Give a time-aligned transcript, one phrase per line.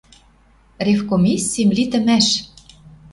[0.85, 2.27] Ревкомиссим литӹмӓш